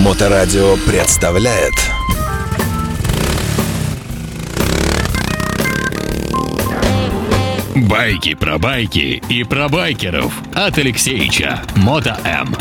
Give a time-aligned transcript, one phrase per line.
[0.00, 1.74] Моторадио представляет
[7.76, 12.56] Байки про байки и про байкеров от Алексеича Мото М.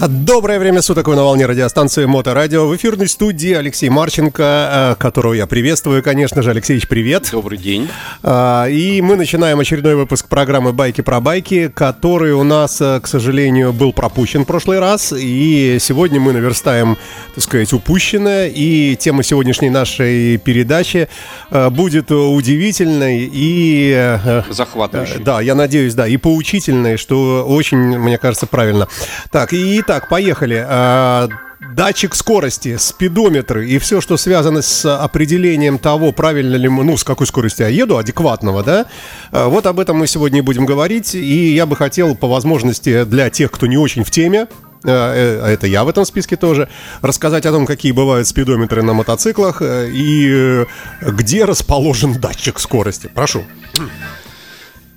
[0.00, 2.66] Доброе время суток, вы на волне радиостанции Моторадио.
[2.66, 6.50] В эфирной студии Алексей Марченко, э, которого я приветствую, конечно же.
[6.50, 7.28] Алексеевич, привет.
[7.30, 7.88] Добрый день.
[8.22, 13.06] А, И мы начинаем очередной выпуск программы «Байки про байки», который у нас, э, к
[13.06, 15.14] сожалению, был пропущен в прошлый раз.
[15.16, 16.98] И сегодня мы наверстаем,
[17.34, 18.48] так сказать, упущенное.
[18.48, 21.08] И тема сегодняшней нашей передачи
[21.50, 24.18] э, будет удивительной и...
[24.50, 25.20] Захватывающий.
[25.20, 28.88] да, я надеюсь, да, и поучительной, что очень, мне кажется, правильно.
[29.30, 30.64] Так, и итак, поехали.
[30.66, 31.28] А,
[31.74, 37.26] Датчик скорости, спидометры и все, что связано с определением того, правильно ли, ну, с какой
[37.26, 38.86] скоростью я еду, адекватного, да,
[39.32, 43.30] А, вот об этом мы сегодня будем говорить, и я бы хотел по возможности для
[43.30, 44.46] тех, кто не очень в теме,
[44.84, 46.68] э, а это я в этом списке тоже,
[47.02, 50.66] рассказать о том, какие бывают спидометры на мотоциклах э, и э,
[51.00, 53.10] где расположен датчик скорости.
[53.14, 53.44] Прошу.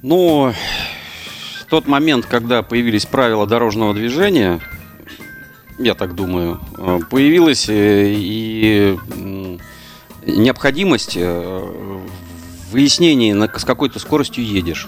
[0.02, 0.54] Ну,
[1.70, 4.62] тот момент, когда появились правила дорожного движения,
[5.80, 8.98] я так думаю, э, появилась э, и
[10.26, 11.28] необходимость э,
[12.70, 14.88] в выяснении, на- с какой ты скоростью едешь.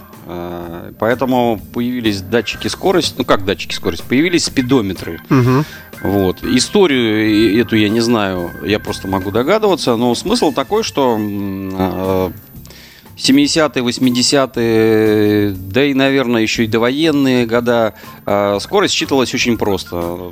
[1.00, 5.22] Поэтому появились датчики скорости, ну как датчики скорости, появились спидометры.
[6.04, 6.44] Вот.
[6.44, 12.31] Историю эту я не знаю, я просто могу догадываться, но смысл такой, что м, э,
[13.18, 17.94] 70-е, 80-е, да и, наверное, еще и довоенные года,
[18.59, 20.31] скорость считывалась очень просто.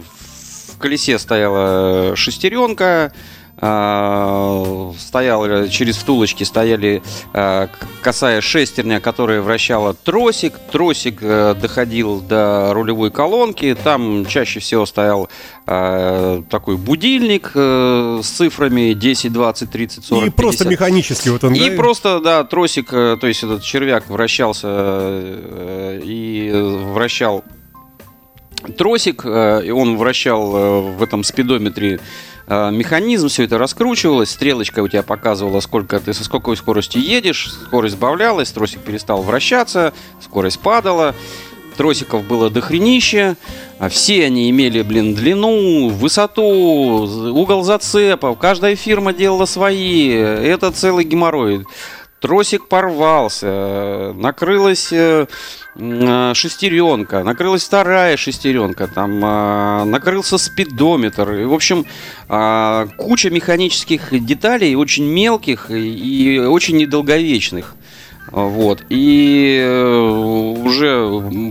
[0.77, 3.11] В колесе стояла шестеренка,
[3.59, 7.01] э, стояла через втулочки стояли
[7.33, 7.69] к-
[8.03, 10.53] косая шестерня, которая вращала тросик.
[10.71, 13.75] Тросик э, доходил до рулевой колонки.
[13.83, 15.29] Там чаще всего стоял
[15.65, 20.71] э, такой будильник э, с цифрами 10, 20, 30, 40, и просто 50.
[20.71, 24.67] механически вот он, И да, просто, да, тросик, э, то есть этот червяк вращался
[26.03, 26.51] и
[26.93, 27.43] вращал
[28.77, 31.99] тросик, э, и он вращал э, в этом спидометре
[32.47, 37.51] э, механизм, все это раскручивалось, стрелочка у тебя показывала, сколько ты со сколько скоростью едешь,
[37.65, 41.15] скорость сбавлялась, тросик перестал вращаться, скорость падала,
[41.77, 43.37] тросиков было дохренище,
[43.79, 51.05] а все они имели, блин, длину, высоту, угол зацепов, каждая фирма делала свои, это целый
[51.05, 51.65] геморрой.
[52.19, 55.27] Тросик порвался, накрылась э,
[55.75, 61.29] э, шестеренка, накрылась вторая шестеренка, там э, накрылся спидометр.
[61.29, 61.85] В общем,
[62.97, 67.75] куча механических деталей, очень мелких и очень недолговечных.
[68.31, 68.83] Вот.
[68.89, 69.63] И
[70.59, 71.07] уже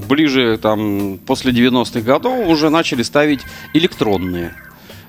[0.08, 3.40] ближе, там, после 90-х годов уже начали ставить
[3.72, 4.52] электронные.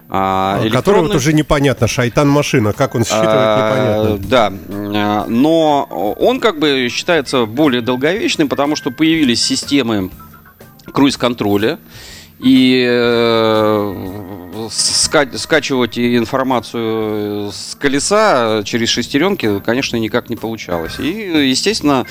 [0.10, 4.28] А, который вот уже непонятно, шайтан-машина, как он считывает, а, непонятно.
[4.30, 10.10] Да, а, но он как бы считается более долговечным, потому что появились системы
[10.94, 11.80] круиз-контроля.
[12.40, 14.37] И э,
[14.70, 21.00] ска- скачивать информацию с колеса через шестеренки, конечно, никак не получалось.
[21.00, 22.06] И, естественно,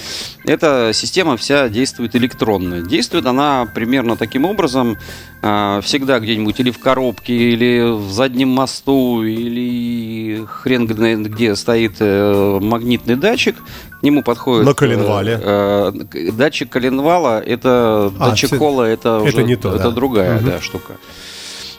[0.45, 2.81] эта система вся действует электронно.
[2.83, 4.97] Действует она примерно таким образом.
[5.43, 11.97] а, Всегда где-нибудь или в коробке, или в заднем мосту, или хрен знает где стоит
[12.01, 13.57] э, магнитный датчик.
[14.01, 14.67] К нему подходит...
[14.67, 15.39] На коленвале.
[15.43, 19.91] э, э, Датчик коленвала, это А, датчик кола, это, это уже, не то, это да.
[19.91, 20.47] другая Мгм.
[20.51, 20.95] да, штука.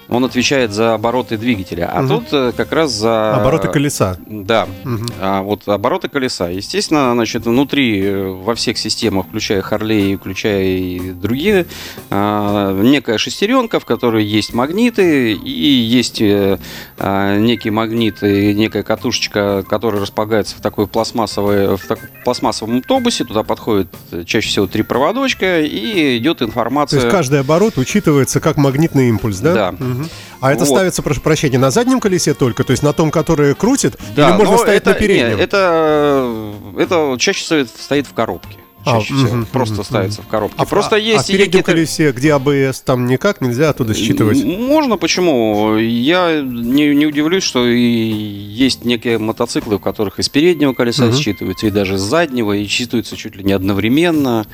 [0.10, 2.10] Он отвечает за обороты двигателя, а Мгм.
[2.10, 3.36] тут э, как раз за...
[3.36, 4.16] Обороты колеса.
[4.26, 5.06] Да, Мгм.
[5.20, 6.48] а вот обороты колеса.
[6.50, 11.66] Естественно, значит, внутри э, во всех системах, включая Харлей, включая и другие,
[12.10, 16.58] а, некая шестеренка, в которой есть магниты и есть э,
[16.98, 23.26] а, некий магнит и некая катушечка, которая располагается в такой пластмассовой, в так- пластмассовом тубусе.
[23.26, 23.90] Туда подходит
[24.26, 27.00] чаще всего три проводочка и идет То информация.
[27.02, 29.54] есть каждый оборот учитывается как магнитный импульс, да?
[29.54, 29.76] Да.
[29.98, 30.10] Мгм.
[30.40, 30.70] А это Вот.
[30.70, 34.38] ставится, прошу прощения, на заднем колесе только, то есть на том, которое крутит, Да, или
[34.38, 35.38] можно но ставить это, на переднем?
[35.38, 38.58] не, это, это чаще стоит в коробке.
[38.86, 39.36] А, Чаще всего.
[39.36, 40.56] мгм, просто мгм, ставится в коробке.
[40.58, 44.42] А, Просто а- есть а в переднем колесе, где АБС, там никак нельзя оттуда считывать?
[44.46, 45.76] Можно, почему?
[45.76, 51.16] Я не, не удивлюсь, что и есть некие мотоциклы, в которых из переднего колеса Мгм.
[51.18, 54.46] считываются, и даже с заднего, и считываются чуть ли не одновременно.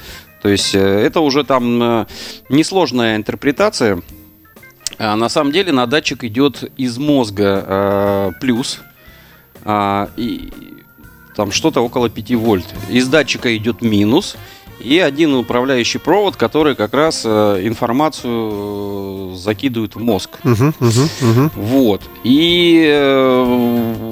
[0.41, 2.05] То есть э, это уже там э,
[2.49, 4.01] несложная интерпретация.
[5.03, 8.79] А на самом деле на датчик идет из мозга э, плюс,
[9.65, 10.49] а, и
[11.35, 12.65] там что-то около 5 вольт.
[12.89, 14.37] Из датчика идет минус,
[14.79, 20.39] и один управляющий провод, который как раз э, информацию э, закидывает в мозг.
[20.43, 21.51] Мгм, мгм, мгм.
[21.55, 22.01] Вот.
[22.23, 24.03] И э,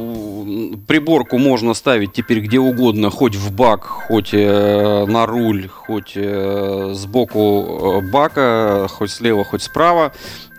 [0.87, 6.91] приборку можно ставить теперь где угодно, хоть в бак, хоть э, на руль, хоть э,
[6.95, 10.11] сбоку э, бака, хоть слева, хоть справа.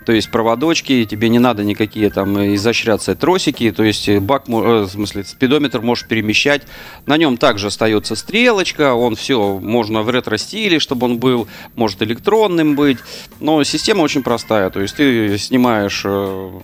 [0.05, 4.53] То есть проводочки, тебе не надо никакие там изощряться тросики, то есть э, бак, э,
[4.53, 6.63] в смысле спидометр можешь перемещать.
[7.07, 11.47] На нем также остается стрелочка, он все, можно в ретро-стиле, чтобы он был,
[11.77, 12.99] может электронным быть,
[13.41, 16.61] но система очень простая, то есть ты снимаешь э,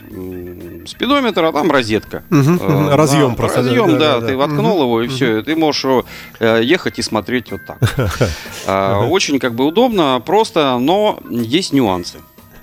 [0.87, 2.25] спидометр, а там розетка.
[2.31, 2.89] Мгм.
[2.91, 6.05] Разъем просто, Разъем, да, да, да, ты воткнул его и все, ты можешь
[6.41, 7.79] ехать и смотреть вот так.
[8.67, 12.19] А, Очень как бы удобно, просто, но есть нюансы.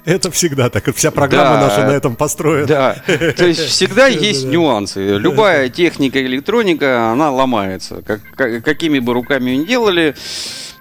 [0.14, 0.94] Это всегда так.
[0.96, 1.62] Вся программа Да.
[1.68, 2.68] наша на этом построена.
[2.68, 5.18] Да, то есть всегда есть нюансы.
[5.18, 8.02] Любая техника, электроника, она ломается.
[8.06, 10.16] Как, как- какими бы руками ни делали,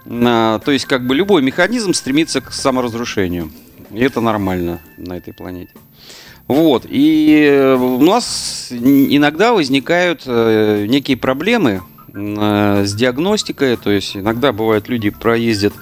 [0.06, 3.50] а, то есть как бы любой механизм стремится к саморазрушению.
[3.90, 5.72] И это нормально на этой планете.
[6.46, 11.80] Вот, и э, у нас иногда возникают э, некие проблемы
[12.12, 15.72] э, с диагностикой, то есть иногда бывает люди проездят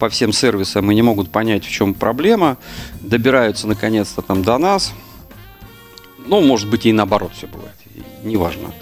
[0.00, 2.56] по всем сервисам и не могут понять, в чем проблема,
[3.00, 4.92] добираются наконец-то там до нас,
[6.26, 7.76] ну, может быть, и наоборот все бывает,
[8.24, 8.72] неважно.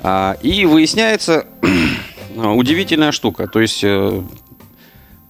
[0.00, 1.46] А, и выясняется
[2.36, 3.48] удивительная штука.
[3.48, 4.22] То есть, э,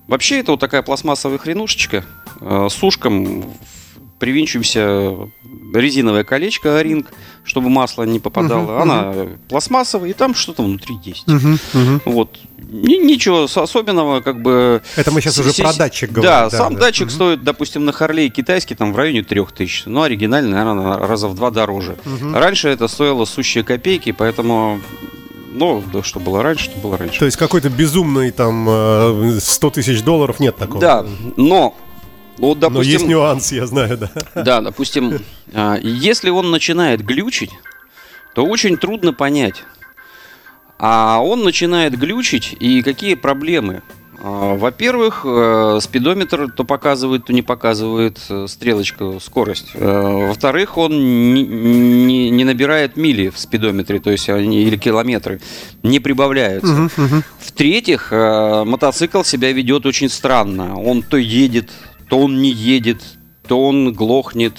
[0.06, 2.04] вообще это вот такая пластмассовая хренушечка
[2.40, 3.44] э, с ушком,
[4.22, 5.28] привинчиваемся
[5.74, 7.08] резиновое колечко ринг,
[7.42, 8.62] чтобы масло не попадало.
[8.78, 9.14] Мгм, Она
[9.48, 11.26] пластмассовая, и там что-то внутри есть.
[11.26, 12.02] Мгм, мгм.
[12.04, 12.38] Вот.
[12.70, 14.80] Ни- ничего с- особенного, как бы...
[14.94, 16.50] Это мы сейчас уже С- про с- датчик Да, говорим.
[16.50, 19.88] сам датчик стоит, допустим, на Харлей китайский там в районе 3000.
[19.88, 21.96] Ну, оригинальный, наверное, раза в два дороже.
[22.32, 24.80] Раньше это стоило сущие копейки, поэтому...
[25.54, 27.18] Ну, да, что было раньше, что было раньше.
[27.18, 30.80] То есть какой-то безумный там э, 100 тысяч долларов нет такого.
[30.80, 31.04] Да,
[31.36, 31.74] но...
[32.38, 34.10] Вот, Но есть допустим, нюанс, я знаю, да.
[34.42, 35.18] да, допустим,
[35.52, 37.50] а, если он начинает глючить,
[38.34, 39.62] то очень трудно понять.
[40.78, 43.82] А он начинает глючить, и какие проблемы?
[44.24, 49.70] А, Во-первых, э, спидометр то показывает, то не показывает э, стрелочку, скорость.
[49.74, 55.40] Э, Во-вторых, он не, не- не набирает мили в спидометре, то есть они, или километры,
[55.82, 56.88] не прибавляются.
[57.40, 60.78] В-третьих, э, мотоцикл себя ведет очень странно.
[60.80, 61.70] Он то едет,
[62.12, 63.02] то он не едет,
[63.48, 64.52] то он глохнет,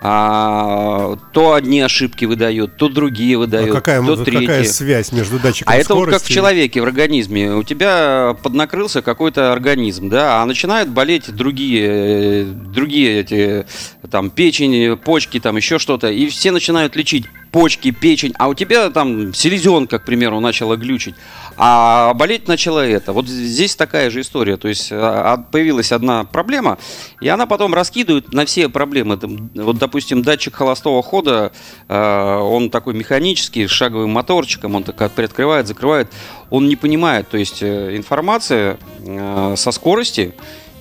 [0.00, 4.62] а, то одни ошибки выдает, то другие А выдает, какая, то какая третьи.
[4.70, 7.52] связь между датчиком А это вот как в человеке, в организме.
[7.52, 13.66] У тебя поднакрылся какой-то организм, да, а начинают болеть другие, э, другие эти,
[14.10, 18.90] там, печень, почки, там, еще что-то, и все начинают лечить почки, печень, а у тебя
[18.90, 21.14] там селезенка, к примеру, начала глючить,
[21.56, 23.12] а болеть начала это.
[23.12, 26.78] Вот здесь такая же история, то есть а, а, появилась одна проблема,
[27.20, 29.18] и она потом раскидывает на все проблемы.
[29.54, 31.52] Вот, допустим, датчик холостого хода,
[31.88, 36.10] э, он такой механический, с шаговым моторчиком, он так от- приоткрывает, закрывает,
[36.48, 40.34] он не понимает, то есть э, информация э, со скорости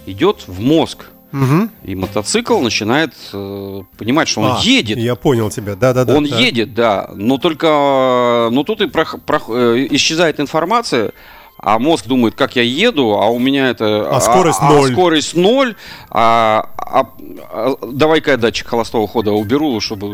[0.06, 1.11] идет в мозг.
[1.32, 1.70] Мгм.
[1.84, 4.98] И мотоцикл начинает э, понимать, что он А, едет.
[4.98, 6.16] Я понял тебя, да-да-да.
[6.16, 6.38] Он да.
[6.38, 11.12] едет, да, но только, э, но тут и прох- прох- э, исчезает информация,
[11.58, 14.08] а мозг думает, как я еду, а у меня это...
[14.10, 14.92] А скорость ноль.
[14.94, 15.76] скорость ноль,
[16.10, 17.08] а, а-
[17.52, 20.08] а давай-ка я датчик холостого хода уберу, чтобы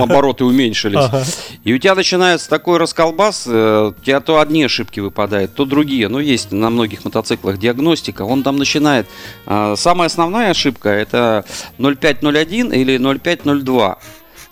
[0.00, 0.98] обороты уменьшились.
[0.98, 1.24] Ага.
[1.64, 6.08] И у тебя начинается такой расколбас, э, у тебя то одни ошибки выпадают, то другие.
[6.08, 9.06] Ну, есть на многих мотоциклах диагностика, он там начинает.
[9.46, 11.44] а, Самая основная ошибка это
[11.78, 13.98] 0501 или 0502.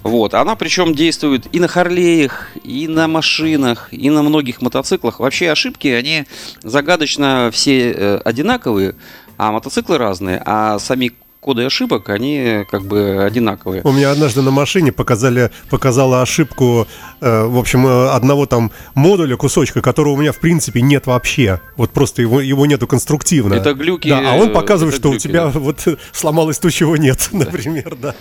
[0.04, 5.18] Вот, она причем действует и на Харлеях, и на машинах, и на многих мотоциклах.
[5.18, 6.26] Вообще ошибки, они
[6.62, 8.96] загадочно все э, одинаковые,
[9.38, 11.12] а мотоциклы разные, а сами
[11.44, 13.82] коды ошибок, они как бы одинаковые.
[13.84, 16.87] У меня однажды на машине показали, показала ошибку,
[17.20, 21.61] э, в общем, э, одного там модуля, кусочка, которого у меня в принципе нет вообще.
[21.76, 23.54] Вот просто его, его нету конструктивно.
[23.54, 25.58] Это глюки, Да, а он показывает, что у глюки, тебя да.
[25.58, 28.14] вот сломалось то, чего нет, например, да.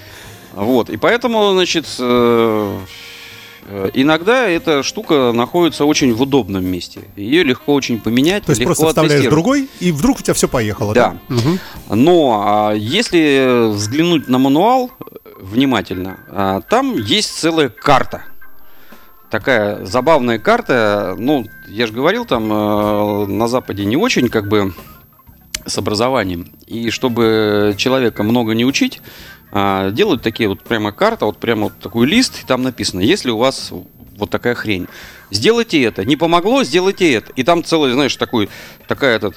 [0.56, 2.80] Вот, и поэтому, значит, э,
[3.66, 7.02] э, иногда эта штука находится очень в удобном месте.
[7.16, 10.48] Ее легко очень поменять, То есть легко просто вставляешь другой, и вдруг у тебя все
[10.48, 10.94] поехало.
[10.94, 11.18] Да.
[11.28, 11.60] Мгм.
[11.90, 18.24] Но а, если взглянуть на мануал э, внимательно, а, там есть целая карта.
[19.32, 21.16] Такая забавная карта.
[21.18, 24.74] Ну, я же говорил, там э, на Западе не очень как бы
[25.66, 26.52] с образованием.
[26.68, 29.02] И чтобы человека много не учить,
[29.52, 33.30] а, делают такие вот прямо карта, вот прямо вот такой лист, и там написано, если
[33.30, 33.72] у вас
[34.18, 34.88] вот такая хрень.
[35.32, 36.06] Сделайте это.
[36.06, 37.32] Не помогло, сделайте это.
[37.36, 38.50] И там целый, знаешь, такой,
[38.88, 39.36] такая этот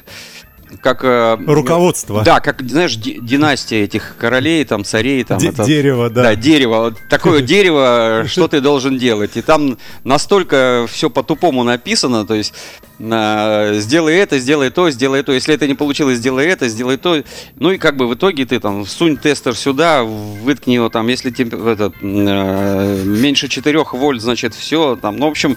[0.82, 1.04] как...
[1.04, 2.22] э, Руководство.
[2.22, 5.38] Да, как, знаешь, ди- династия этих королей, там, царей, там...
[5.38, 6.22] Де- это- дерево, да.
[6.22, 6.94] Да, дерево.
[7.08, 9.36] Такое дерево, что ты должен делать.
[9.36, 12.52] И там настолько все по-тупому написано, то есть
[13.00, 15.32] а, сделай это, сделай то, сделай то.
[15.32, 17.22] Если это не получилось, сделай это, сделай то.
[17.56, 21.30] Ну и как бы в итоге ты там сунь тестер сюда, выткни его там, если
[21.72, 24.96] этот, м, э, меньше 4 вольт, значит все.
[25.00, 25.56] Там, ну, в общем,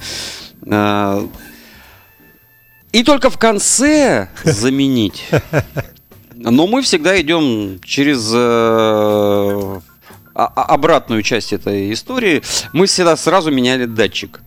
[0.66, 1.28] э,
[2.92, 5.26] и только в конце заменить.
[6.36, 9.82] Но мы всегда идем через э, а-
[10.56, 12.42] а- обратную часть этой истории.
[12.74, 14.42] Мы всегда сразу меняли датчик.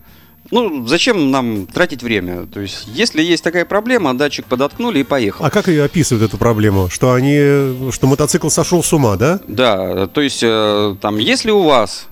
[0.50, 2.46] Ну, зачем нам тратить время?
[2.46, 5.44] То есть, если есть такая проблема, датчик подоткнули и поехал.
[5.44, 6.88] А как ее описывают эту проблему?
[6.90, 9.40] Что они, что мотоцикл сошел с ума, да?
[9.46, 12.06] Да, то есть, э, там, если у вас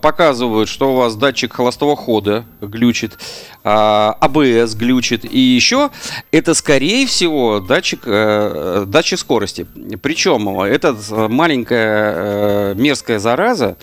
[0.00, 3.18] показывают, что у вас датчик холостого хода глючит,
[3.64, 5.90] а, АБС глючит и еще,
[6.32, 9.66] это скорее всего датчик, э, датчик скорости.
[10.00, 10.96] Причем эта
[11.28, 13.76] маленькая э, мерзкая зараза,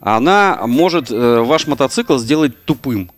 [0.00, 3.10] она может э, ваш мотоцикл сделать тупым.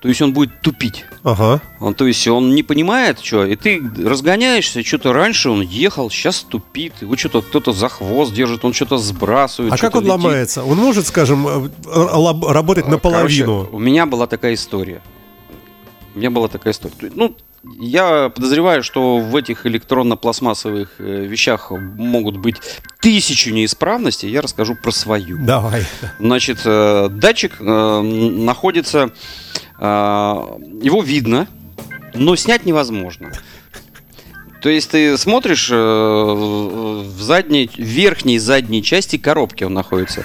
[0.00, 1.04] То есть он будет тупить.
[1.24, 1.60] Ага.
[1.80, 6.40] Он, то есть он не понимает, что, и ты разгоняешься, что-то раньше он ехал, сейчас
[6.48, 9.72] тупит, его что-то кто-то за хвост держит, он что-то сбрасывает.
[9.72, 10.24] А как что-то он летит.
[10.24, 10.64] ломается?
[10.64, 13.64] Он может, скажем, э, лаб- работать наполовину?
[13.64, 15.02] Короче, у меня была такая история.
[16.14, 17.12] У меня была такая история.
[17.14, 17.36] Ну,
[17.78, 22.56] я подозреваю, что в этих электронно-пластмассовых э, вещах могут быть
[23.00, 24.30] тысячи неисправностей.
[24.30, 25.38] Я расскажу про свою.
[25.44, 25.84] Давай.
[26.18, 29.10] Значит, э, датчик э, находится, э,
[29.78, 31.46] его видно,
[32.14, 33.32] но снять невозможно.
[34.60, 40.24] То есть ты смотришь э, в задней, верхней задней части коробки он находится.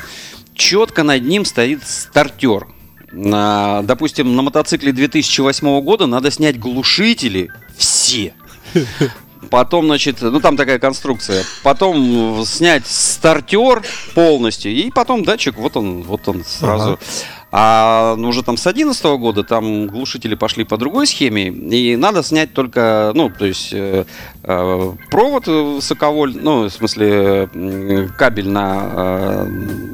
[0.55, 2.67] Четко над ним стоит стартер.
[3.11, 8.33] На, допустим, на мотоцикле 2008 года надо снять глушители все.
[9.51, 11.43] Потом, значит, ну там такая конструкция.
[11.61, 13.83] Потом снять стартер
[14.15, 14.71] полностью.
[14.71, 16.99] И потом датчик, вот он, вот он сразу.
[17.55, 21.49] А ну, уже там с 2011 года там глушители пошли по другой схеме.
[21.49, 24.05] И надо снять только, ну, то есть э,
[24.41, 29.43] э, провод высоковольт, ну, в смысле э, кабель на, э,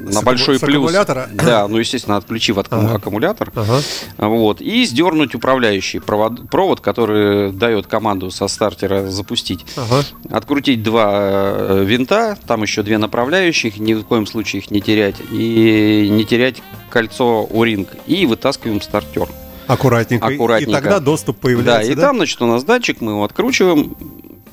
[0.05, 0.75] на С большой с плюс.
[0.75, 1.27] аккумулятора?
[1.33, 2.95] Да, ну, естественно, отключив от Ага.
[2.95, 3.51] аккумулятор.
[3.53, 3.81] Ага.
[4.17, 9.65] Вот, и сдернуть управляющий провод, провод, который дает команду со стартера запустить.
[9.75, 10.05] Ага.
[10.31, 15.17] Открутить два э, винта, там еще две направляющих, ни в коем случае их не терять.
[15.29, 17.87] И не терять кольцо O-ring.
[18.07, 19.27] И вытаскиваем стартер.
[19.67, 20.27] Аккуратненько.
[20.27, 20.71] Аккуратненько.
[20.71, 22.01] И тогда доступ Да, появляется, и да?
[22.07, 23.95] там, значит, у нас датчик, мы его откручиваем,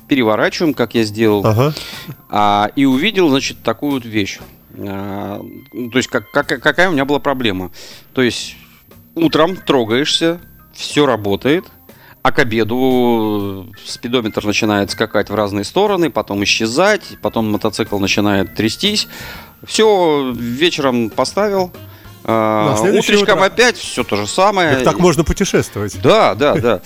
[0.07, 1.45] переворачиваем, как я сделал.
[1.45, 1.73] Ага.
[2.29, 4.39] А, и увидел, значит, такую вот вещь.
[4.77, 5.41] А,
[5.73, 7.71] ну, то есть, как, как- какая у меня была проблема.
[8.13, 8.55] То есть,
[9.15, 10.39] утром трогаешься,
[10.73, 11.65] все работает,
[12.21, 19.07] а к обеду спидометр начинает скакать в разные стороны, потом исчезать, потом мотоцикл начинает трястись.
[19.65, 21.71] Все, вечером поставил,
[22.27, 24.75] а, следующее утречком утро- опять все то же самое.
[24.75, 25.99] Так, так можно путешествовать.
[26.01, 26.81] Да, да, да.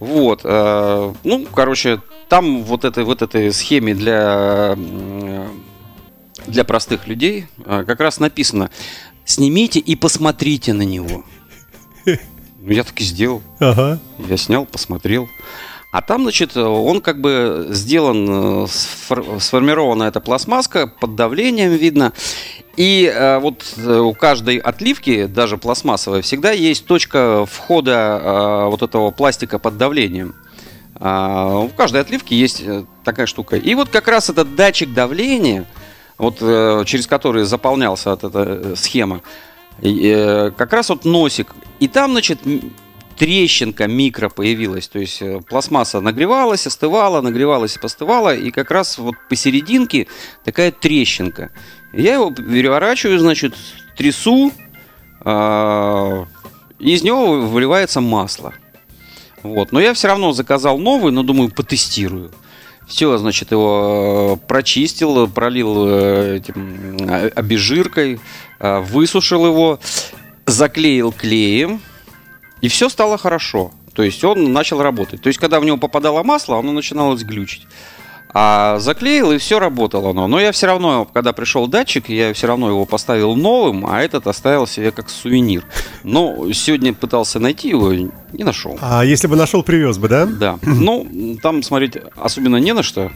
[0.00, 0.40] Вот.
[0.44, 4.76] э, Ну, короче, там вот этой вот этой схеме для
[6.46, 8.70] для простых людей э, как раз написано:
[9.24, 11.24] снимите и посмотрите на него.
[12.04, 13.42] Ну, я так и сделал.
[13.60, 13.98] Ага.
[14.18, 15.28] Я снял, посмотрел.
[15.92, 22.12] А там, значит, он как бы сделан, э, сфор- сформирована эта пластмасска, под давлением видно.
[22.76, 28.82] И э, вот э, у каждой отливки, даже пластмассовой, всегда есть точка входа э, вот
[28.82, 30.34] этого пластика под давлением.
[30.98, 33.56] А, в каждой отливке есть э, такая штука.
[33.56, 35.64] И вот как раз этот датчик давления,
[36.18, 39.22] вот э, через который заполнялся вот эта э, схема,
[39.80, 41.54] э, как раз вот носик.
[41.80, 42.40] И там, значит,
[43.16, 44.88] трещинка микро появилась.
[44.88, 48.34] То есть э, пластмасса нагревалась, остывала, нагревалась постывала.
[48.34, 50.06] И как раз вот посерединке
[50.44, 51.50] такая трещинка.
[51.96, 53.54] Я его переворачиваю, значит,
[53.96, 54.52] трясу,
[55.20, 56.26] а,
[56.78, 58.52] из него выливается масло.
[59.42, 59.72] Вот.
[59.72, 62.32] Но я все равно заказал новый, но думаю, потестирую.
[62.86, 68.20] Все, значит, его э, прочистил, пролил э, этим э, обезжиркой,
[68.60, 69.80] высушил его,
[70.46, 71.80] заклеил клеем,
[72.60, 73.72] и все стало хорошо.
[73.92, 75.20] То есть он начал работать.
[75.20, 77.66] То есть, когда в него попадало масло, оно начиналось глючить.
[78.34, 80.26] А заклеил, и все работало оно.
[80.26, 84.26] Но я все равно, когда пришел датчик, я все равно его поставил новым, а этот
[84.26, 85.64] оставил себе как сувенир.
[86.02, 88.78] Но сегодня пытался найти его, не нашел.
[88.80, 90.26] А если бы нашел, привез бы, да?
[90.26, 90.58] Да.
[90.62, 93.10] Ну, там смотреть особенно не на что.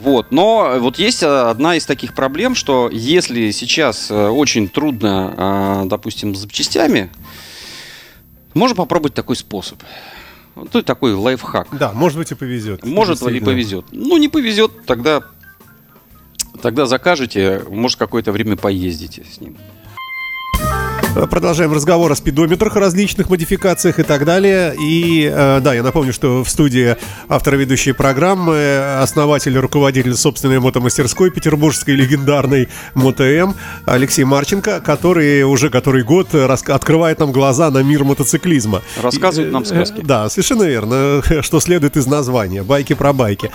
[0.00, 0.32] Вот.
[0.32, 5.88] Но вот есть э, одна из таких проблем, что если сейчас э, очень трудно, э,
[5.88, 7.10] допустим, с запчастями,
[8.54, 9.80] Можно попробовать такой способ.
[10.56, 11.68] Это такой лайфхак.
[11.72, 12.84] Да, может быть и повезет.
[12.84, 13.86] Может ли повезет.
[13.92, 15.22] Ну, не повезет, тогда,
[16.60, 19.56] тогда закажете, может, какое-то время поездите с ним.
[21.14, 24.74] Продолжаем разговор о спидометрах, различных модификациях и так далее.
[24.80, 26.96] И э, да, я напомню, что в студии
[27.28, 35.68] автор ведущей программы, основатель и руководитель собственной мотомастерской петербургской легендарной МоtoМ Алексей Марченко, который уже
[35.68, 38.80] который год открывает нам глаза на мир мотоциклизма.
[39.02, 40.02] Рассказывает И, нам э, сказки.
[40.04, 42.62] Да, совершенно верно, что следует из названия.
[42.62, 43.50] Байки про байки.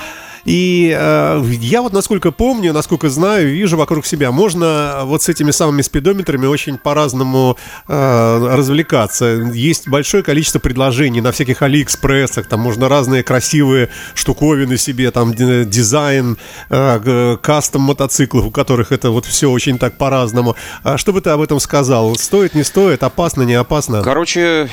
[0.45, 5.51] И э, я вот насколько помню, насколько знаю, вижу вокруг себя, можно вот с этими
[5.51, 9.25] самыми спидометрами очень по-разному э, развлекаться.
[9.53, 16.37] Есть большое количество предложений на всяких Алиэкспрессах, там можно разные красивые штуковины себе, там дизайн,
[16.69, 20.55] э, кастом мотоциклов, у которых это вот все очень так по-разному.
[20.83, 22.15] А что бы ты об этом сказал?
[22.15, 24.03] Стоит, не стоит, опасно, не опасно?
[24.03, 24.69] Короче,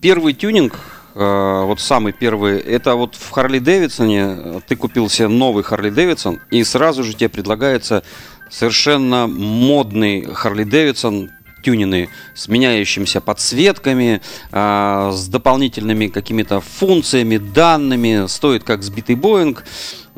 [0.00, 5.64] первый тюнинг, э, вот самый первый, это вот в Харли Дэвидсоне ты купил себе новый
[5.64, 8.04] Харли Дэвидсон, и сразу же тебе предлагается
[8.50, 11.30] совершенно модный Харли Дэвидсон
[11.62, 14.20] тюнины с меняющимися подсветками,
[14.52, 19.64] а, с дополнительными какими-то функциями, данными, стоит как сбитый Боинг,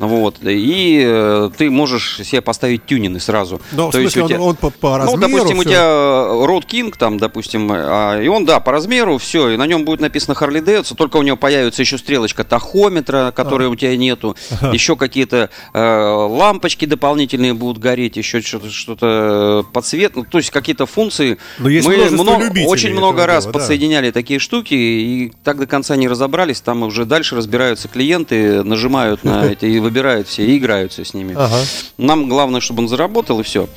[0.01, 3.61] вот, и э, ты можешь себе поставить тюнины сразу.
[3.73, 5.61] Но, в То есть смысле, у он, тебя- он по, по ну, размеру допустим, у
[5.61, 5.71] всё?
[5.71, 9.85] тебя Road King, там, допустим, а, и он, да, по размеру, все, и на нем
[9.85, 14.37] будет написано Harley Davidson, только у него появится еще стрелочка тахометра, которой у тебя нету,
[14.73, 20.87] еще какие-то э, лампочки дополнительные будут гореть, еще что-то, что-то подсвет, ну, то есть какие-то
[20.87, 21.39] функции.
[21.59, 23.59] Но есть Мы много- очень много раз дела, да.
[23.59, 29.25] подсоединяли такие штуки, и так до конца не разобрались, там уже дальше разбираются клиенты, нажимают
[29.25, 31.35] на эти выбирают все, и играются с ними.
[31.37, 31.59] Ага.
[31.99, 33.69] Нам главное, чтобы он заработал и все.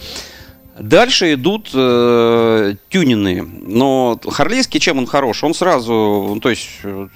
[0.79, 3.43] Дальше идут э, тюнины.
[3.62, 5.43] Но харлейский чем он хорош?
[5.43, 5.93] Он сразу,
[6.34, 7.08] ну, то есть э,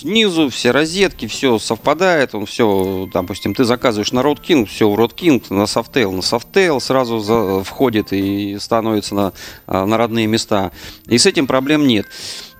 [0.00, 4.94] снизу все розетки, все совпадает, он все, допустим, ты заказываешь на Road King, все у
[4.96, 9.32] Road King, на Softail, на Softail сразу за- входит и становится на,
[9.66, 10.70] а, на родные места.
[11.06, 12.04] И с этим проблем нет.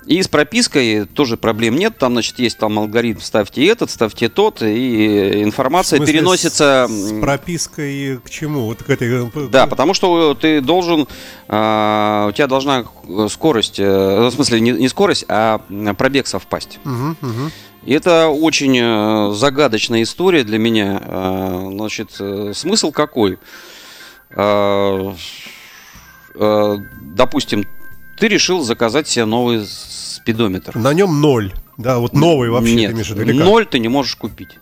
[0.07, 1.97] И с пропиской тоже проблем нет.
[1.99, 6.87] Там, значит, есть там алгоритм, ставьте этот, ставьте тот, и информация смысле, переносится...
[6.89, 8.67] С, пропиской к чему?
[8.67, 9.09] Вот к этой...
[9.11, 11.07] э, Да, потому что ты должен,
[11.49, 12.85] а, у тебя должна
[13.31, 15.61] скорость, э, в смысле не, не скорость, а
[15.97, 16.81] пробег совпасть.
[16.85, 17.51] Мгм, мгм.
[17.85, 21.01] И это очень э, загадочная история для меня.
[21.03, 22.11] А, Значит,
[22.57, 23.39] смысл какой?
[24.31, 25.15] А,
[26.37, 27.65] Допустим,
[28.19, 30.77] ты решил заказать себе новый спидометр.
[30.77, 31.53] На нем ноль.
[31.77, 34.59] Да, вот новый вообще Нет, ты имеешь в виду, ноль ты не можешь купить.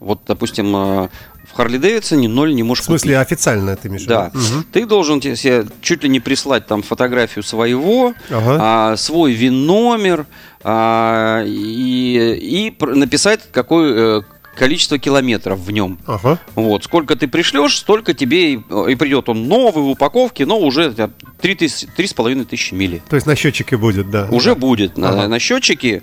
[0.00, 1.08] Вот, допустим, э,
[1.48, 3.26] в Харли Дэвидсоне ноль не можешь В смысле, купить.
[3.32, 4.30] официально ты имеешь Да.
[4.34, 4.64] Мгм.
[4.72, 8.58] Ты должен себе чуть ли не прислать там фотографию своего, Ага.
[8.60, 10.26] а, свой ВИН-номер
[10.62, 14.22] а, и, и написать какое э,
[14.56, 15.98] количество километров в нем.
[16.06, 16.38] Ага.
[16.54, 20.94] Вот, сколько ты пришлешь, столько тебе и, и придет он новый в упаковке, но уже
[21.40, 23.02] три тысячи- три с половиной тысячи мили.
[23.08, 24.28] То есть на счетчике будет, да.
[24.32, 24.60] Уже Да.
[24.60, 25.28] будет на, Ага.
[25.28, 26.02] на счетчике.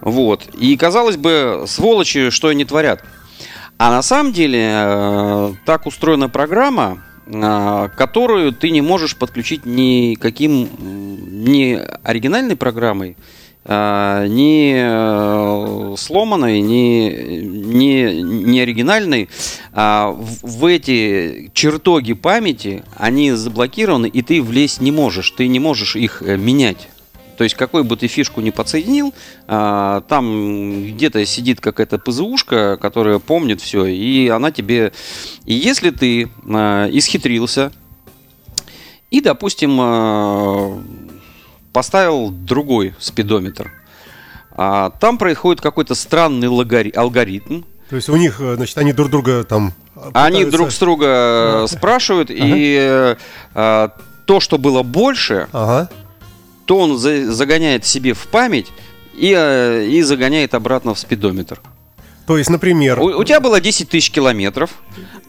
[0.00, 0.46] Вот.
[0.58, 3.04] И казалось бы, сволочи, что они творят.
[3.78, 10.68] А на самом деле э, так устроена программа, э, которую ты не можешь подключить никаким,
[10.78, 13.16] м, ни оригинальной программой,
[13.64, 19.28] э, ни э, сломанной, ни, ни, ни оригинальной.
[19.72, 25.30] А в, эти чертоги памяти они заблокированы, и ты влезть не можешь.
[25.30, 26.88] Ты не можешь их э, менять.
[27.36, 29.12] То есть какой бы ты фишку не подсоединил,
[29.48, 34.92] а, там где-то сидит какая-то ПЗУшка, которая помнит все, и она тебе...
[35.44, 37.72] И если ты а, исхитрился
[39.10, 40.82] и, допустим, а,
[41.72, 43.72] поставил другой спидометр,
[44.52, 49.10] а, там происходит какой-то странный логори- алгоритм, То есть у них, э, значит, они друг
[49.10, 49.72] друга там...
[49.96, 53.16] э, они пытаются- друг с друга э, спрашивают, и
[53.54, 53.90] а,
[54.26, 55.90] то, что было больше, Ага.
[56.66, 58.68] то он за- загоняет себе в память
[59.14, 59.28] и,
[59.90, 61.60] и загоняет обратно в спидометр.
[62.26, 63.00] То есть, например...
[63.00, 64.70] У, у тебя было 10 тысяч километров,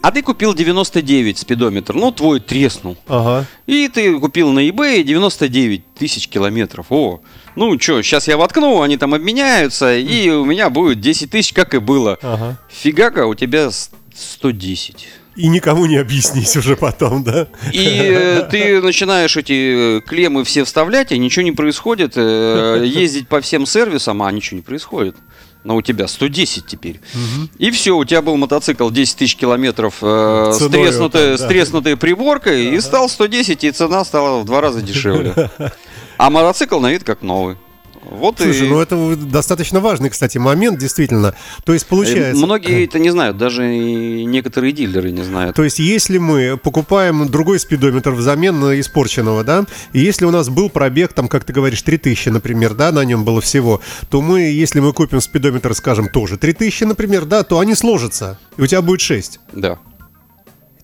[0.06, 2.96] а ты купил 99 спидометр, ну твой треснул.
[3.08, 3.46] Ага.
[3.66, 6.86] И ты купил на eBay 99 тысяч километров.
[6.90, 7.20] О,
[7.56, 11.72] ну что, сейчас я воткну, они там обменяются, и у меня будет 10 тысяч, как
[11.74, 12.18] и было.
[12.20, 12.58] Ага.
[12.68, 15.08] Фигака, у тебя с- 110.
[15.36, 17.48] И никому не объяснить уже потом, да?
[17.72, 22.12] И э, ты начинаешь эти э, клеммы все вставлять, и ничего не происходит.
[22.16, 25.16] э, ездить по всем сервисам, а ничего не происходит.
[25.64, 27.00] Но у тебя 110 теперь.
[27.58, 31.48] И все, у тебя был мотоцикл 10 тысяч километров э, с, треснутой, да.
[31.48, 35.34] треснутой приборкой, и стал 110, и цена стала в два раза дешевле.
[36.16, 37.56] А мотоцикл на вид как новый.
[38.10, 38.70] Вот Слушай, и...
[38.70, 41.34] ну это достаточно важный, кстати, момент, действительно.
[41.64, 42.44] То есть Э, получается...
[42.44, 45.56] Многие это не знают, даже и некоторые дилеры не знают.
[45.56, 50.48] То есть, если мы покупаем другой спидометр взамен на испорченного, да, и если у нас
[50.48, 54.40] был пробег, там, как ты говоришь, 3000, например, да, на нем было всего, то мы,
[54.40, 58.82] если мы купим спидометр, скажем, тоже 3000, например, да, то они сложатся, и у тебя
[58.82, 59.40] будет 6.
[59.52, 59.78] Да.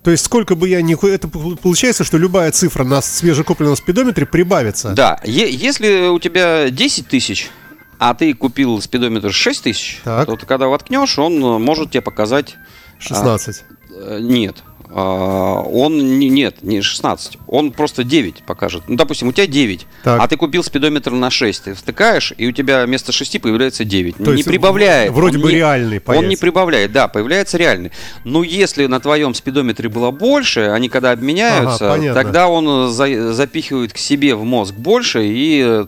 [0.02, 0.94] То есть, сколько бы я ни...
[1.12, 4.90] Это пол- получается, что любая цифра на свежекупленном спидометре прибавится.
[4.94, 7.50] Да, е- если у тебя 10 тысяч,
[7.98, 12.56] а ты купил спидометр 6 тысяч, то ты когда воткнешь, он может тебе показать...
[12.98, 13.64] 16.
[13.90, 14.62] э, Нет.
[14.92, 17.38] А, Он не, нет, не 16.
[17.46, 18.82] Он просто 9 покажет.
[18.88, 20.20] Ну, допустим, у тебя 9, Так.
[20.20, 21.64] а ты купил спидометр на 6.
[21.64, 24.16] Ты втыкаешь, и у тебя вместо 6 появляется 9.
[24.16, 25.12] То не прибавляет.
[25.12, 26.28] вроде Он бы не- реальный Он появится.
[26.30, 27.92] не прибавляет, да, появляется реальный.
[28.24, 32.22] Но если на твоем спидометре было больше, они когда обменяются, Ага, понятно.
[32.22, 35.84] тогда он за- запихивает к себе в мозг больше и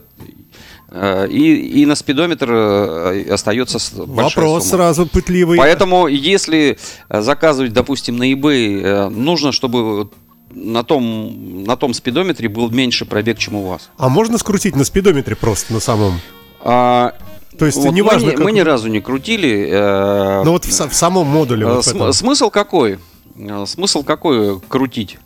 [1.30, 4.76] и, и на спидометр э, остается с- большая Вопрос сумма.
[4.76, 5.56] сразу пытливый.
[5.58, 6.78] Поэтому, если
[7.08, 10.10] э, заказывать, допустим, на eBay, э, нужно, чтобы
[10.50, 13.88] на том, на том спидометре был меньше пробег, чем у вас.
[13.96, 16.20] А можно скрутить на спидометре просто, на самом?
[16.60, 17.14] А,
[17.58, 19.68] То есть, вот неважно, мы, ни- как- мы ни разу не крутили.
[19.70, 21.64] э, Ну вот в, в самом модуле.
[21.66, 22.12] э, вот см- этом.
[22.12, 22.98] смысл какой?
[23.38, 25.18] Э, Смысл какой крутить?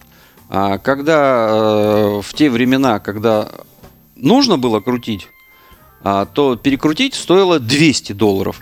[0.49, 3.49] А, Когда э, в те времена, когда
[4.15, 5.27] нужно было крутить,
[6.35, 8.61] то перекрутить стоило 200 долларов.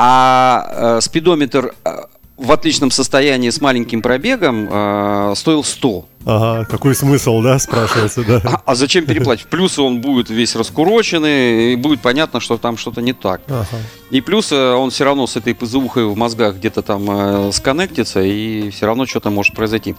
[0.00, 1.90] А э, спидометр э,
[2.36, 6.04] в отличном состоянии с маленьким пробегом э, стоил 100.
[6.24, 8.40] Ага, какой смысл, да, спрашивается, да.
[8.44, 9.46] А, а зачем переплатить?
[9.46, 13.40] Плюс он будет весь раскуроченный, и будет понятно, что там что-то не так.
[13.48, 13.66] Ага.
[14.10, 18.70] И плюс он все равно с этой ПЗУхой в мозгах где-то там э, сконнектится, и
[18.70, 19.96] все равно что-то может произойти.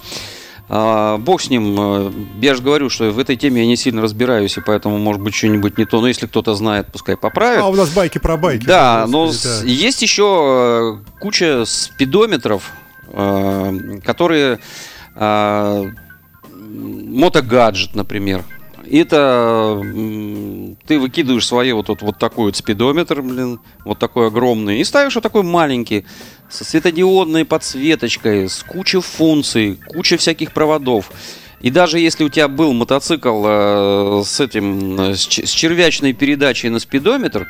[0.71, 1.75] А, бог с ним.
[1.79, 5.21] э, Я же говорю, что в этой теме я не сильно разбираюсь, и поэтому может
[5.21, 5.99] быть что-нибудь не то.
[5.99, 7.61] Но если кто-то знает, пускай поправит.
[7.61, 8.65] А у нас байки про байки.
[8.65, 9.67] Да, но Господи, с- да.
[9.67, 12.71] есть еще э, куча спидометров,
[13.07, 14.59] э, которые
[15.15, 15.91] э,
[16.53, 18.43] мотогаджет, например.
[18.91, 19.81] Это
[20.87, 25.15] ты выкидываешь свое вот, вот, вот такой вот спидометр, блин, вот такой огромный, и ставишь
[25.15, 26.05] вот такой маленький,
[26.49, 31.11] со светодиодной подсветочкой, с кучей функций, куча всяких проводов.
[31.61, 36.69] И даже если у тебя был мотоцикл э, с этим, э, с, с червячной передачей
[36.69, 37.47] на спидометр,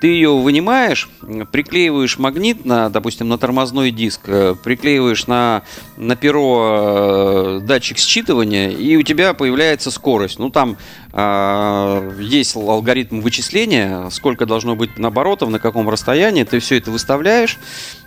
[0.00, 1.10] ты ее вынимаешь,
[1.52, 5.62] приклеиваешь магнит на, допустим, на тормозной диск, э, приклеиваешь на,
[5.96, 10.38] на перо э, датчик считывания, и у тебя появляется скорость.
[10.38, 10.78] Ну, там
[11.12, 16.90] э, есть ал- алгоритм вычисления, сколько должно быть оборотов, на каком расстоянии, ты все это
[16.90, 17.58] выставляешь,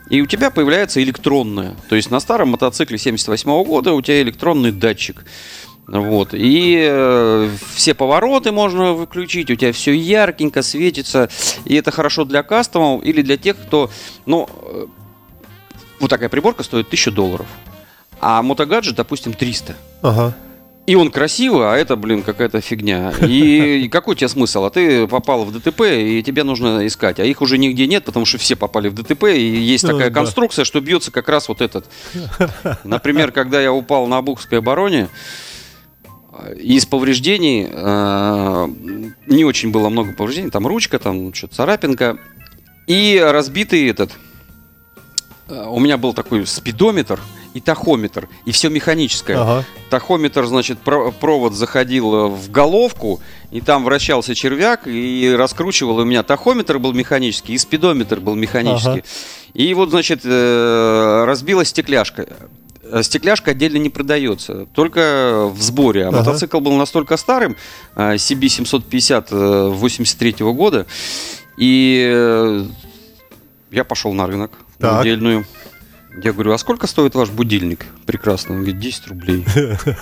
[0.10, 1.76] и у тебя появляется электронное.
[1.90, 5.24] То есть на старом мотоцикле 78 года у тебя электронный датчик.
[5.88, 6.30] Вот.
[6.34, 11.30] И э, все повороты можно выключить, у тебя все яркенько светится.
[11.66, 13.90] И это хорошо для кастомов или для тех, кто...
[14.26, 14.86] Ну, э,
[16.00, 17.48] вот такая приборка стоит 1000 долларов.
[18.22, 19.76] А мотогаджет, допустим, 300.
[20.02, 20.34] Ага.
[20.86, 23.14] И он красивый, а это, блин, какая-то фигня.
[23.22, 24.66] И, и какой у тебя смысл?
[24.66, 27.20] А ты попал в ДТП, и тебе нужно искать.
[27.20, 30.10] А их уже нигде нет, потому что все попали в ДТП, и есть Ну, такая
[30.10, 30.20] да.
[30.20, 31.86] конструкция, что бьется как раз вот этот.
[32.84, 35.08] Например, когда я упал на Бухской обороне,
[36.60, 38.68] из повреждений, э,
[39.28, 42.18] не очень было много повреждений, там ручка, там что-то царапинка,
[42.88, 44.12] и разбитый этот,
[45.50, 47.20] э, у меня был такой спидометр
[47.54, 49.36] и тахометр, и все механическое.
[49.38, 49.64] Ага.
[49.92, 53.20] Тахометр, значит, про- провод заходил э, в головку,
[53.52, 55.98] и там вращался червяк, и раскручивал.
[55.98, 58.90] У меня тахометр был механический, и спидометр был механический.
[58.90, 59.04] Ага.
[59.54, 62.28] И вот, значит, э, разбилась стекляшка.
[62.94, 66.06] Э, Стекляшка отдельно не продается, только в сборе.
[66.06, 66.18] А Ага.
[66.20, 67.56] мотоцикл был настолько старым,
[67.96, 70.86] э, CB750 э, 83 года,
[71.58, 72.66] и э,
[73.72, 75.02] я пошел на рынок, на Так.
[75.02, 75.46] удельную.
[76.24, 77.88] Я говорю, а сколько стоит ваш будильник?
[78.06, 78.54] Прекрасно.
[78.54, 79.44] Он говорит, 10 рублей.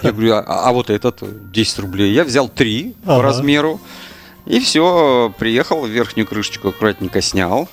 [0.04, 1.24] Я говорю, а, а вот этот
[1.54, 2.12] 10 рублей.
[2.14, 3.24] Я взял три по Ага.
[3.24, 3.80] размеру.
[4.46, 7.70] И все, приехал, верхнюю крышечку аккуратненько снял.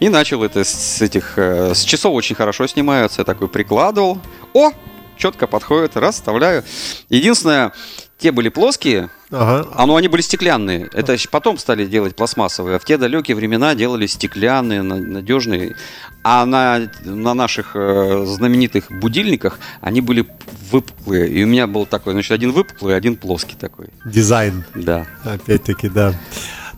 [0.00, 1.34] И начал это с этих...
[1.36, 3.20] э, С часов очень хорошо снимаются.
[3.20, 4.18] Я такой прикладывал.
[4.52, 4.70] О,
[5.16, 6.64] четко подходит, раз, вставляю.
[7.08, 7.72] Единственное,
[8.18, 9.68] те были плоские, Ага.
[9.74, 10.88] а ну они были стеклянные.
[10.92, 12.76] Это потом стали делать пластмассовые.
[12.76, 15.76] А в те далекие времена делали стеклянные, на- надежные.
[16.24, 20.26] А на, на наших э, знаменитых будильниках они были
[20.70, 21.28] выпуклые.
[21.28, 23.88] И у меня был такой, значит, один выпуклый, один плоский такой.
[24.04, 24.64] Дизайн.
[24.74, 25.06] Да.
[25.24, 26.14] Опять-таки, да.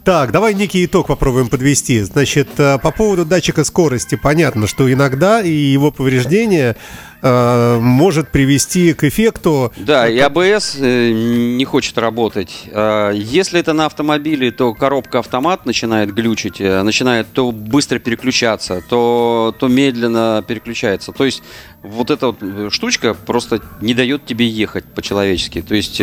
[0.04, 2.02] Так, давай некий итог попробуем подвести.
[2.02, 6.76] Значит, э, по поводу датчика скорости понятно, что иногда и его повреждение
[7.24, 9.72] э, может привести к эффекту.
[9.78, 12.64] Да, и АБС э, не хочет работать.
[12.70, 18.82] Э, Если это на автомобиле, то коробка автомат начинает глючить, э, начинает то быстро переключаться,
[18.88, 21.12] то, то медленно переключается.
[21.12, 21.42] То есть
[21.82, 25.62] вот эта вот штучка просто не дает тебе ехать по-человечески.
[25.62, 26.00] То есть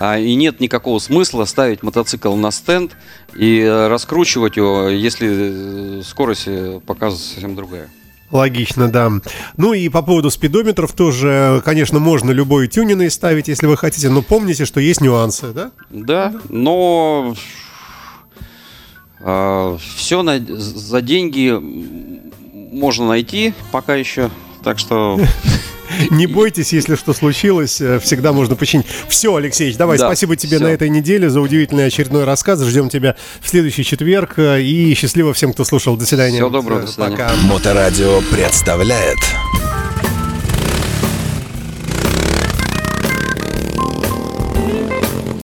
[0.00, 2.96] а, и нет никакого смысла ставить мотоцикл на стенд
[3.34, 6.48] и раскручивать его, если скорость
[6.86, 7.88] показывает совсем другая.
[8.30, 9.12] Логично, да.
[9.56, 14.22] Ну и по поводу спидометров тоже, конечно, можно любой тюниной ставить, если вы хотите, но
[14.22, 15.70] помните, что есть нюансы, да?
[15.90, 17.34] Да, но
[19.96, 21.50] все за деньги
[22.74, 24.30] можно найти пока еще.
[24.62, 25.18] Так что
[26.10, 28.86] Не бойтесь, если что случилось, э, всегда можно починить.
[29.08, 30.66] Все, Алексеевич, давай, Да, спасибо тебе всё.
[30.66, 32.62] на этой неделе за удивительный очередной рассказ.
[32.62, 34.34] Ждем тебя в следующий четверг.
[34.38, 35.96] э, И счастливо всем, кто слушал.
[35.96, 36.36] До свидания.
[36.38, 37.16] Всего доброго, Э, до свидания.
[37.16, 37.32] Пока.
[37.44, 39.18] Моторадио представляет